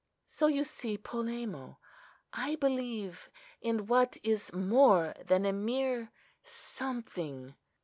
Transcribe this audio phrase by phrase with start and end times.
[0.25, 1.77] So you see, Polemo,
[2.33, 3.29] I believe
[3.61, 6.11] in what is more than a mere
[6.43, 7.53] 'something.